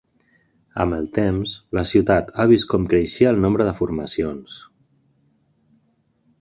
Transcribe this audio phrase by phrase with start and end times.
[0.85, 4.59] Amb el temps, la ciutat ha vist com creixia el nombre de formacions.